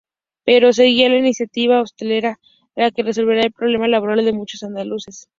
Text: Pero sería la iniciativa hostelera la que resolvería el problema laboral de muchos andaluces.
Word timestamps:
Pero 0.45 0.73
sería 0.73 1.09
la 1.09 1.17
iniciativa 1.17 1.79
hostelera 1.79 2.39
la 2.75 2.89
que 2.89 3.03
resolvería 3.03 3.43
el 3.43 3.53
problema 3.53 3.87
laboral 3.87 4.25
de 4.25 4.33
muchos 4.33 4.63
andaluces. 4.63 5.27